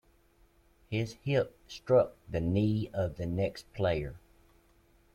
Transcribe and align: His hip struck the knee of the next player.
His 0.89 1.13
hip 1.13 1.55
struck 1.67 2.15
the 2.27 2.39
knee 2.41 2.89
of 2.91 3.17
the 3.17 3.27
next 3.27 3.71
player. 3.71 4.15